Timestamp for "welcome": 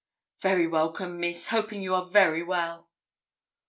0.65-1.19